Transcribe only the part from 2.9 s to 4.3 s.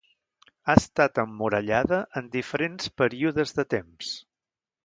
períodes de temps.